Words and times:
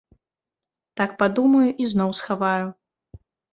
Так 1.01 1.13
падумаю 1.19 1.63
і 1.85 1.89
зноў 1.93 2.11
схаваю. 2.23 2.67